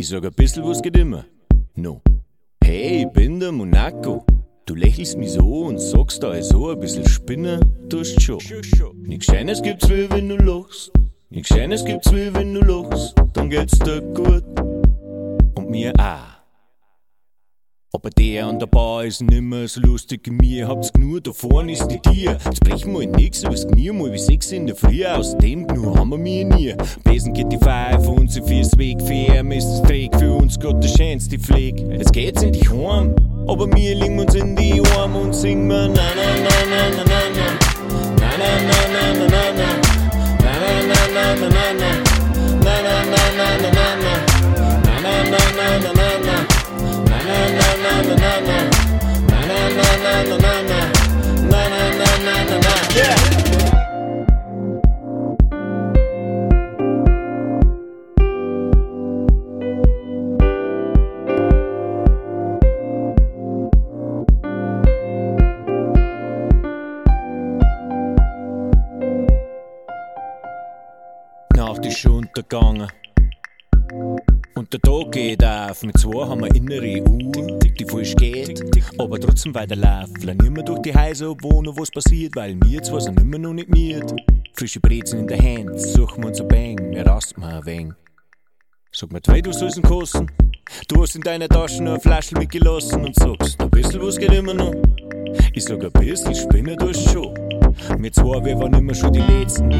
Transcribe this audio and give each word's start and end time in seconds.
Ich 0.00 0.06
sag 0.06 0.24
ein 0.24 0.32
bisschen, 0.32 0.62
was 0.62 0.80
geht 0.80 0.96
immer. 0.96 1.24
No. 1.74 2.00
Hey, 2.62 3.04
bin 3.12 3.40
der 3.40 3.50
Monaco. 3.50 4.24
Du 4.64 4.76
lächelst 4.76 5.18
mich 5.18 5.32
so 5.32 5.62
und 5.64 5.80
sagst 5.80 6.22
da 6.22 6.40
so 6.40 6.70
ein 6.70 6.78
bisschen 6.78 7.04
Spinner, 7.04 7.58
tust 7.88 8.22
schon. 8.22 8.38
Nix 9.02 9.26
Scheines 9.26 9.60
gibt's 9.60 9.88
will, 9.88 10.08
wenn 10.10 10.28
du 10.28 10.36
lachst. 10.36 10.92
Nix 11.30 11.48
Scheines 11.48 11.84
gibt's 11.84 12.12
will, 12.12 12.32
wenn 12.32 12.54
du 12.54 12.60
lachst. 12.60 13.12
Dann 13.32 13.50
geht's 13.50 13.76
dir 13.80 14.00
gut. 14.00 14.44
Und 15.56 15.68
mir 15.68 15.92
auch. 15.98 16.37
Aber 17.94 18.10
der 18.10 18.46
an 18.46 18.58
der 18.58 18.66
Bar 18.66 19.06
ist 19.06 19.22
nimmer 19.22 19.66
so 19.66 19.80
lustig 19.80 20.20
wie 20.26 20.30
mir. 20.30 20.68
Habt's 20.68 20.92
genug, 20.92 21.24
da 21.24 21.32
vorne 21.32 21.72
ist 21.72 21.88
die 21.88 21.98
Tier. 21.98 22.36
Jetzt 22.44 22.60
brechen 22.60 22.92
wir 22.92 23.00
in 23.00 23.12
nix 23.12 23.42
übers 23.42 23.66
Knie, 23.66 23.90
mal 23.90 24.12
wie 24.12 24.18
sechs 24.18 24.52
in 24.52 24.66
der 24.66 24.76
Früh. 24.76 25.06
Aus 25.06 25.36
dem 25.38 25.66
Gnu 25.66 25.96
haben 25.96 26.10
wir 26.10 26.18
mir 26.18 26.44
nie. 26.44 26.74
Besen 27.04 27.32
geht 27.32 27.50
die 27.50 27.56
Feier 27.56 27.98
für 27.98 28.10
uns, 28.10 28.34
fürs 28.46 28.76
Weg. 28.76 29.00
Für 29.00 29.14
ihn 29.14 29.50
ist 29.52 29.64
es 29.64 29.82
Träg, 29.82 30.14
für 30.16 30.30
uns 30.30 30.60
Gott 30.60 30.82
der 30.84 30.88
schönste 30.88 31.38
Pfleg. 31.38 31.78
Jetzt 31.90 32.12
geht's 32.12 32.42
in 32.42 32.52
die 32.52 32.68
Heim, 32.68 33.16
aber 33.48 33.66
wir 33.74 33.94
legen 33.94 34.18
uns 34.20 34.34
in 34.34 34.54
die 34.54 34.82
Arme 34.98 35.20
und 35.20 35.34
singen 35.34 35.68
na 35.68 35.88
na 35.88 35.94
na 35.94 36.04
na 36.44 37.20
na. 37.36 37.48
Na 38.20 38.30
na 38.36 38.50
na 38.68 38.80
na 38.92 39.14
na 39.14 39.26
na 39.30 39.44
na. 39.56 39.68
Na 40.44 40.52
na 40.60 40.72
na 40.82 41.00
na 41.14 41.34
na 41.34 41.48
na 41.48 41.72
na. 41.72 42.02
Na 42.02 42.07
ist 71.88 71.98
schon 71.98 72.12
untergegangen. 72.12 72.88
Und 74.54 74.72
der 74.72 74.80
Tag 74.80 75.12
geht 75.12 75.44
auf. 75.44 75.82
Mit 75.82 75.98
zwei 75.98 76.26
haben 76.26 76.40
wir 76.42 76.54
innere 76.54 77.02
Uhr, 77.02 77.58
die 77.58 77.84
falsch 77.84 78.14
geht, 78.16 78.62
aber 78.98 79.18
trotzdem 79.18 79.54
weiter 79.54 79.76
läuft. 79.76 80.20
Flanieren 80.20 80.56
wir 80.56 80.62
durch 80.62 80.82
die 80.82 80.94
Häuser, 80.94 81.34
wo 81.40 81.62
noch 81.62 81.76
was 81.76 81.90
passiert, 81.90 82.36
weil 82.36 82.56
wir 82.64 82.82
zwei 82.82 83.00
sind 83.00 83.18
immer 83.20 83.38
noch 83.38 83.54
nicht 83.54 83.70
miert. 83.70 84.12
Frische 84.52 84.80
Brezen 84.80 85.20
in 85.20 85.26
der 85.28 85.38
Hand, 85.38 85.80
suchen 85.80 86.22
wir 86.22 86.28
uns 86.28 86.40
ein 86.40 86.48
Bang, 86.48 86.78
wir 86.90 87.06
rasten 87.06 87.40
mal 87.40 87.58
ein 87.58 87.66
wenig. 87.66 87.92
Sag 88.92 89.12
mir, 89.12 89.22
zwei, 89.22 89.40
du 89.40 89.52
sollst 89.52 89.76
ihn 89.76 89.82
kosten. 89.82 90.26
Du 90.88 91.02
hast 91.02 91.14
in 91.14 91.22
deiner 91.22 91.48
Tasche 91.48 91.82
nur 91.82 91.94
eine 91.94 92.00
Flasche 92.00 92.36
mitgelassen 92.36 93.04
und 93.04 93.14
sagst, 93.14 93.60
ein 93.60 93.70
bisschen 93.70 94.02
was 94.02 94.18
geht 94.18 94.32
immer 94.32 94.54
noch. 94.54 94.74
Ich 95.54 95.64
sag 95.64 95.82
ein 95.82 95.92
bisschen, 95.92 96.34
spinne 96.34 96.76
das 96.76 97.02
schon. 97.12 97.34
Wir 97.98 98.12
zwei, 98.12 98.44
wir 98.44 98.58
waren 98.58 98.74
immer 98.74 98.94
schon 98.94 99.12
die 99.12 99.20
Letzten. 99.20 99.70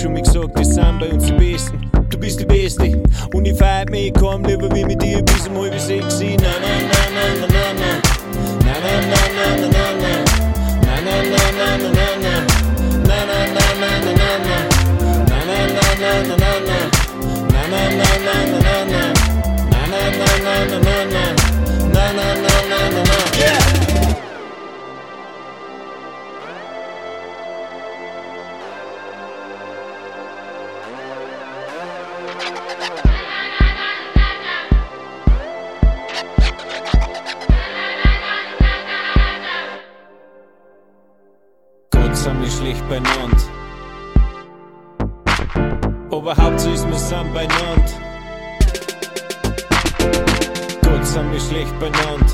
Schon 0.00 0.14
mal 0.14 0.22
gesagt, 0.22 0.56
wir 0.56 0.64
sind 0.64 0.98
bei 0.98 1.10
uns 1.10 1.26
die 1.26 1.32
Besten. 1.32 1.90
Du 2.08 2.16
bist 2.16 2.40
die 2.40 2.46
Beste. 2.46 3.02
Und 3.34 3.44
ich 3.44 3.54
feier 3.58 3.84
mich 3.90 4.14
kaum 4.14 4.42
lieber 4.44 4.74
wie 4.74 4.84
mit 4.86 5.02
dir 5.02 5.22
bis 5.22 5.46
um 5.46 5.58
halb 5.58 5.78
Schlecht 42.60 42.86
beieinander. 42.88 43.36
Aber 46.12 46.36
Hauptsache 46.36 46.74
ist, 46.74 46.86
wir 46.86 46.98
sind 46.98 47.32
beieinander. 47.32 47.92
Gott 50.82 51.32
wir 51.32 51.40
schlecht 51.40 51.78
beieinander. 51.80 52.26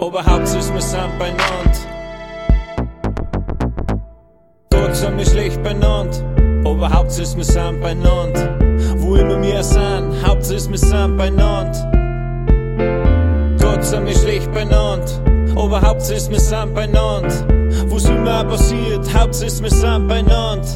Aber 0.00 0.24
Hauptsache 0.24 0.58
ist, 0.58 0.72
wir 0.72 0.80
sind 0.80 1.18
beieinander. 1.18 1.78
Gott 4.70 5.18
wir 5.18 5.26
schlecht 5.26 5.62
beieinander. 5.62 6.18
Aber 6.64 6.90
Hauptsache 6.90 7.22
ist, 7.22 7.36
wir 7.36 7.44
sind 7.44 7.80
beieinander. 7.82 8.58
Wo 8.96 9.16
immer 9.16 9.42
wir 9.42 9.62
sind, 9.62 10.26
Hauptsache 10.26 10.56
ist, 10.56 10.70
wir 10.70 10.78
sind 10.78 11.16
beieinander. 11.18 11.90
Gott 13.60 13.84
sind 13.84 14.06
wir 14.06 14.14
schlecht 14.14 14.50
beieinander. 14.52 15.19
Aber 15.60 15.82
Hauptsache 15.82 16.14
ist, 16.14 16.30
wir 16.30 16.40
sind 16.40 16.74
beieinander. 16.74 17.28
Was 17.90 18.06
immer 18.06 18.44
passiert, 18.44 19.12
Hauptsache 19.14 19.46
ist, 19.46 19.62
wir 19.62 19.70
sind 19.70 20.08
beieinander. 20.08 20.66